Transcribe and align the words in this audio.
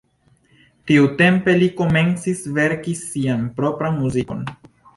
Tiutempe 0.91 1.55
li 1.59 1.67
komencis 1.81 2.43
verki 2.57 2.95
sian 3.05 3.47
propran 3.61 4.01
muzikon. 4.03 4.43